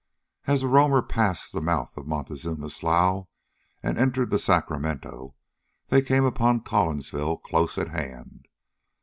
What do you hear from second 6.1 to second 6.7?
upon